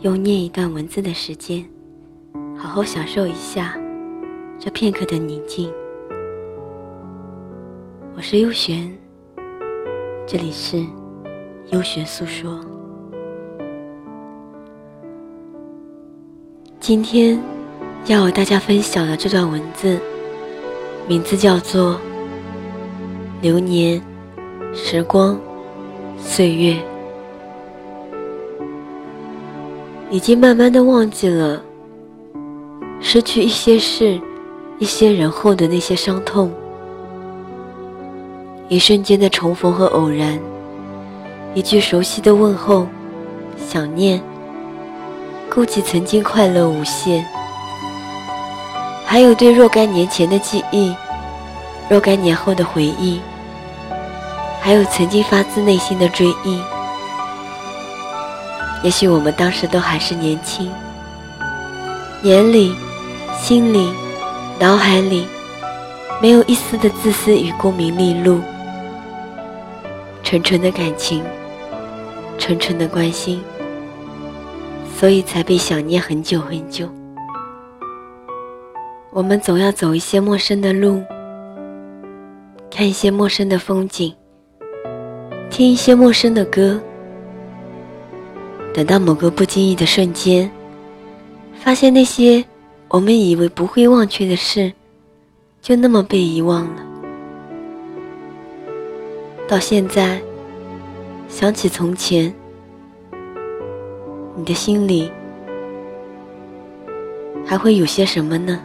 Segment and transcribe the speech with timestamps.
[0.00, 1.68] 用念一段文字的时间，
[2.56, 3.76] 好好享受一下。
[4.56, 5.72] 这片刻的宁静，
[8.16, 8.96] 我是幽玄，
[10.24, 10.84] 这里是
[11.72, 12.60] 幽玄诉说。
[16.78, 17.36] 今天
[18.06, 19.98] 要和大家分享的这段文字，
[21.08, 21.94] 名字叫做
[23.42, 24.00] 《流年、
[24.72, 25.36] 时光、
[26.16, 26.74] 岁月》，
[30.10, 31.62] 已经慢慢的忘记了，
[33.00, 34.20] 失去一些事。
[34.80, 36.52] 一些人后的那些伤痛，
[38.68, 40.38] 一瞬间的重逢和偶然，
[41.52, 42.86] 一句熟悉的问候，
[43.56, 44.22] 想念，
[45.48, 47.26] 勾起曾经快乐无限，
[49.04, 50.94] 还有对若干年前的记忆，
[51.90, 53.20] 若干年后的回忆，
[54.60, 56.60] 还有曾经发自内心的追忆。
[58.82, 60.70] 也许我们当时都还是年轻，
[62.22, 62.74] 眼里，
[63.40, 63.90] 心里。
[64.60, 65.24] 脑海里
[66.20, 68.40] 没有一丝的自私与功名利禄，
[70.24, 71.22] 纯纯的感情，
[72.38, 73.40] 纯纯的关心，
[74.96, 76.88] 所以才被想念很久很久。
[79.12, 81.04] 我们总要走一些陌生的路，
[82.68, 84.12] 看一些陌生的风景，
[85.48, 86.80] 听一些陌生的歌，
[88.78, 90.48] 等到某个不经意的瞬间，
[91.52, 92.44] 发现那些。
[92.86, 94.72] 我们以为不会忘却的事，
[95.60, 96.86] 就那么被遗忘了。
[99.48, 100.22] 到现在，
[101.28, 102.32] 想起从前，
[104.36, 105.10] 你的心里
[107.44, 108.60] 还会有些什么呢？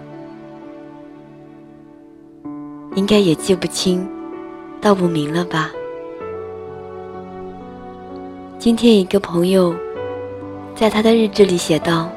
[2.96, 4.08] 应该也记不清、
[4.80, 5.72] 道不明了吧？
[8.60, 9.76] 今天，一个朋友
[10.84, 12.10] 在他的日志里写道。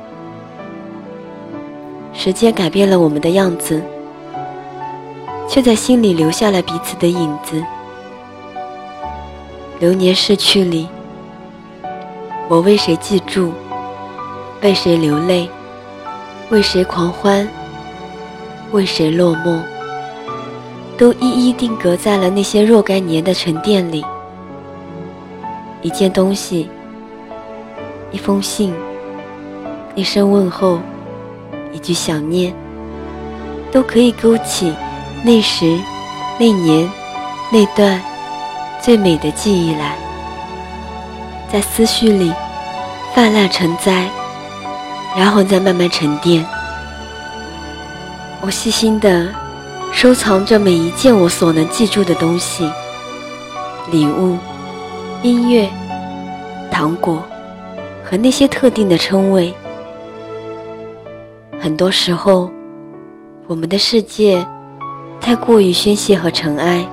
[2.13, 3.81] 时间改变了我们的样子，
[5.49, 7.63] 却在心里留下了彼此的影子。
[9.79, 10.89] 流年逝去里，
[12.49, 13.53] 我为谁记住？
[14.63, 15.49] 为谁流泪？
[16.51, 17.49] 为谁狂欢？
[18.73, 19.61] 为谁落寞？
[20.99, 24.05] 都一一定格在了那些若干年的沉淀里。
[25.83, 26.69] 一件东西，
[28.17, 28.73] 一封信，
[29.95, 30.81] 一声问候。
[31.71, 32.55] 一句想念，
[33.71, 34.73] 都可以勾起
[35.23, 35.79] 那时、
[36.39, 36.91] 那年、
[37.53, 38.01] 那段
[38.81, 39.99] 最美的记忆来，
[41.53, 42.33] 在思绪里
[43.15, 44.09] 泛滥成灾，
[45.15, 46.43] 然后再慢慢沉淀。
[48.41, 49.29] 我细心的
[49.93, 52.67] 收藏着每一件我所能记住的东西，
[53.91, 54.39] 礼物、
[55.21, 55.69] 音乐、
[56.71, 57.23] 糖果
[58.09, 59.53] 和那些特定的称谓。
[61.59, 62.49] 很多时候，
[63.49, 64.47] 我们的世界
[65.21, 66.87] 太过于宣泄和尘埃。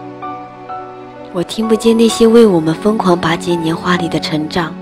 [1.31, 4.73] 我听不见那些为我们疯狂拔节年华里的成长，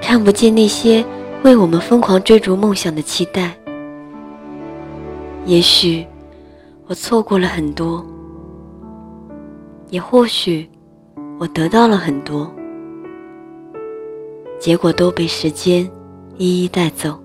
[0.00, 1.04] 看不见那些
[1.42, 3.54] 为我们疯狂追逐梦想的期待。
[5.44, 6.06] 也许
[6.86, 8.02] 我错过了很多，
[9.90, 10.66] 也或许
[11.38, 12.50] 我得到了很多，
[14.60, 15.90] 结果都被时间
[16.36, 17.18] 一一带走。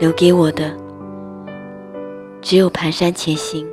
[0.00, 0.74] 留给我的
[2.40, 3.66] 只有蹒跚前行。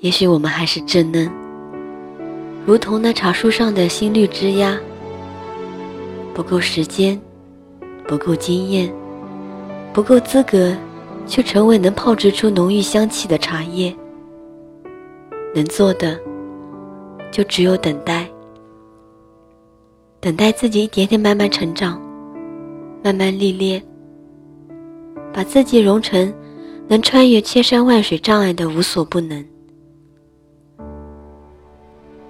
[0.00, 1.30] 也许我们还是稚嫩，
[2.66, 4.76] 如同那茶树上的新绿枝丫，
[6.34, 7.16] 不够时间，
[8.08, 8.92] 不够经验，
[9.92, 10.74] 不够资格，
[11.28, 13.94] 去成为能泡制出浓郁香气的茶叶。
[15.54, 16.18] 能做的，
[17.30, 18.11] 就只有等待，
[20.22, 22.00] 等待自己一点点慢慢成长。
[23.02, 23.82] 慢慢历练，
[25.32, 26.32] 把自己融成
[26.86, 29.44] 能穿越千山万水障碍的无所不能。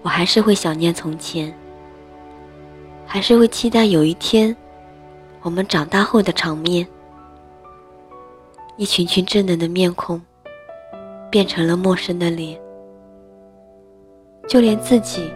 [0.01, 1.55] 我还是会想念从前，
[3.05, 4.57] 还是会期待有一天，
[5.43, 6.89] 我们长大后的场面。
[8.79, 10.19] 一群群稚嫩的面孔，
[11.31, 12.59] 变成了陌生的脸，
[14.49, 15.31] 就连自己，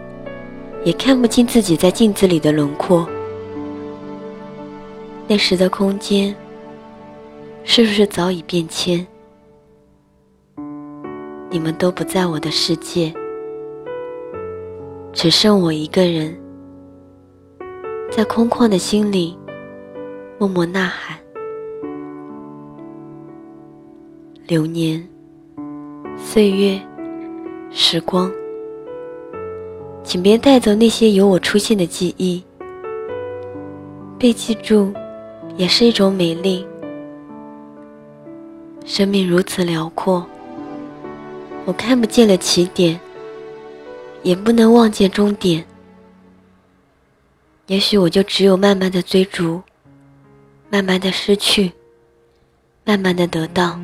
[0.87, 3.05] 也看不清自己在镜子里的轮廓。
[5.27, 6.33] 那时的空间
[7.65, 9.05] 是不是早已变迁？
[11.49, 13.13] 你们都不在我的世界，
[15.11, 16.33] 只剩我一个人，
[18.09, 19.37] 在空旷的心里
[20.39, 21.17] 默默呐喊。
[24.47, 25.05] 流年、
[26.15, 26.79] 岁月、
[27.71, 28.31] 时光，
[30.07, 32.41] 请别带走那些有我出现的记忆。
[34.17, 34.93] 被记住，
[35.57, 36.65] 也是一种美丽。
[38.85, 40.25] 生命如此辽阔，
[41.65, 42.97] 我看不见了起点，
[44.23, 45.65] 也不能望见终点。
[47.65, 49.61] 也许我就只有慢慢的追逐，
[50.69, 51.69] 慢慢的失去，
[52.85, 53.77] 慢慢的得到。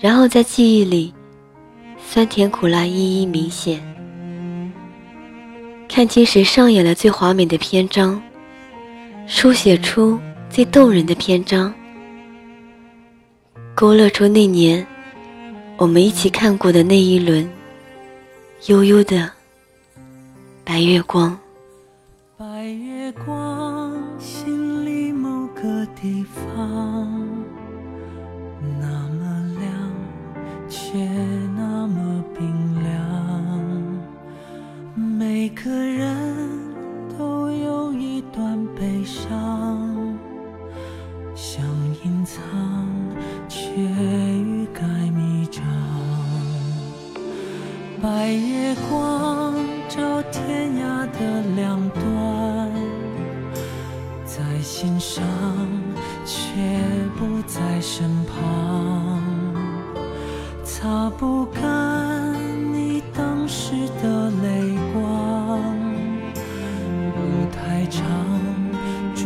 [0.00, 1.14] 然后在记忆里，
[2.04, 3.80] 酸甜苦辣一一明显，
[5.88, 8.22] 看清谁上演了最华美的篇章，
[9.26, 11.74] 书写出最动人的篇章，
[13.74, 14.86] 勾勒出那年
[15.76, 17.48] 我们一起看过的那一轮
[18.66, 19.28] 悠悠的
[20.62, 21.36] 白月光。
[48.28, 49.54] 白月光
[49.88, 52.70] 照天涯的两端，
[54.22, 55.24] 在心上，
[56.26, 56.42] 却
[57.18, 59.22] 不在身旁。
[60.62, 62.34] 擦不干
[62.70, 63.72] 你当时
[64.02, 65.58] 的泪光，
[67.16, 68.04] 路太长，
[69.14, 69.24] 追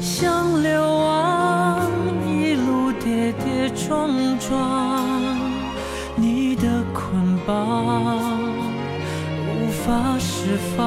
[0.00, 1.90] 像流亡。
[2.26, 4.08] 一路跌跌撞
[4.38, 5.06] 撞，
[6.16, 8.40] 你的捆绑
[9.46, 10.78] 无法释放。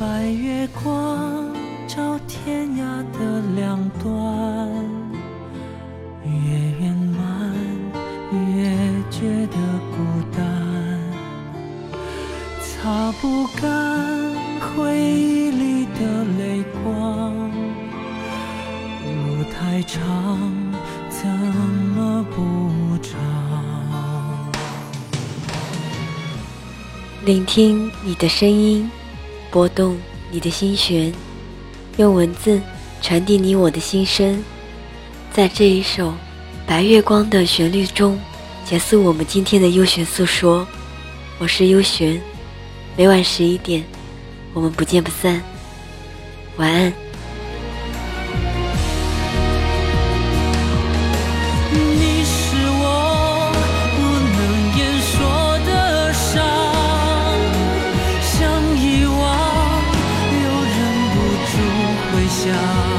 [0.00, 1.46] 白月光
[1.86, 2.80] 照天涯
[3.18, 4.25] 的两端，
[27.26, 28.88] 聆听你的声音，
[29.50, 29.98] 拨动
[30.30, 31.12] 你的心弦，
[31.96, 32.60] 用文字
[33.02, 34.44] 传递你我的心声，
[35.32, 36.10] 在这一首
[36.68, 38.16] 《白月光》的旋律中，
[38.64, 40.64] 结束我们今天的幽玄诉说。
[41.40, 42.22] 我是幽玄，
[42.96, 43.82] 每晚十一点，
[44.54, 45.42] 我们不见不散。
[46.58, 47.05] 晚安。
[62.46, 62.95] 家。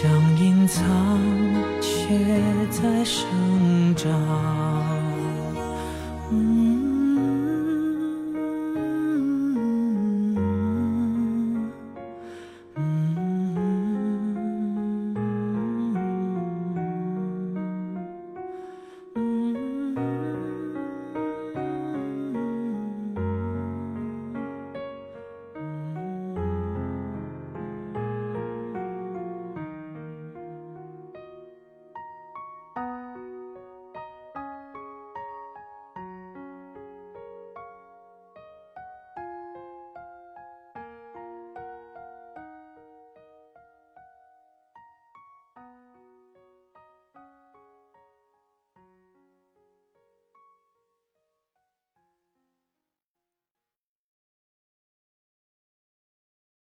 [0.00, 0.84] 想隐藏，
[1.80, 1.90] 却
[2.70, 3.26] 在生
[3.96, 4.97] 长。